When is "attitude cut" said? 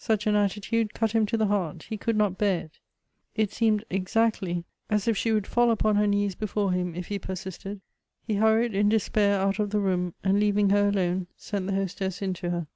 0.34-1.12